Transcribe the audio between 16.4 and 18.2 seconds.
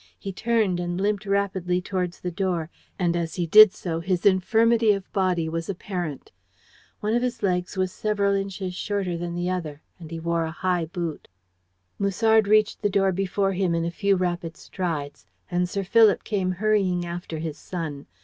hurrying after his son.